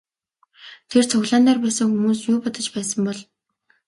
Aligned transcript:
Тэр 0.89 1.03
цуглаан 1.11 1.43
дээр 1.45 1.59
байсан 1.63 1.87
хүмүүс 1.91 2.21
юу 2.31 2.37
бодож 2.43 2.67
байсан 2.75 2.99
бол? 3.07 3.19